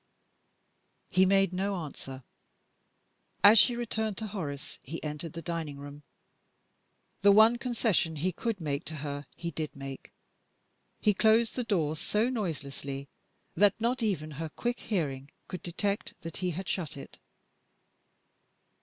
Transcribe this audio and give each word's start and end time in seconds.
He 1.11 1.27
made 1.27 1.53
no 1.53 1.75
answer. 1.75 2.23
As 3.43 3.59
she 3.59 3.75
returned 3.75 4.17
to 4.17 4.25
Horace 4.25 4.79
he 4.81 5.03
entered 5.03 5.33
the 5.33 5.43
dining 5.43 5.77
room. 5.77 6.01
The 7.21 7.31
one 7.31 7.59
concession 7.59 8.15
he 8.15 8.31
could 8.31 8.59
make 8.59 8.83
to 8.85 8.95
her 9.05 9.27
he 9.35 9.51
did 9.51 9.75
make. 9.75 10.11
He 11.01 11.13
closed 11.13 11.55
the 11.55 11.63
door 11.63 11.95
so 11.95 12.31
noiselessly 12.31 13.09
that 13.55 13.79
not 13.79 14.01
even 14.01 14.31
her 14.31 14.49
quick 14.49 14.79
hearing 14.79 15.29
could 15.47 15.61
detect 15.61 16.15
that 16.21 16.37
he 16.37 16.49
had 16.49 16.67
shut 16.67 16.97
it. 16.97 17.19